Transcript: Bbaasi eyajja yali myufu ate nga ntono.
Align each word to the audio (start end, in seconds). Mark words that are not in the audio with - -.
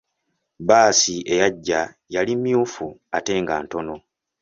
Bbaasi 0.61 1.15
eyajja 1.33 1.81
yali 2.13 2.33
myufu 2.41 2.87
ate 3.17 3.33
nga 3.41 3.55
ntono. 3.63 3.95